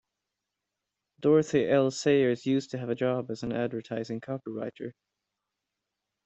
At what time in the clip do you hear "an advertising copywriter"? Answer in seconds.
3.43-4.93